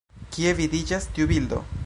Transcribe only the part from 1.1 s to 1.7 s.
tiu bildo?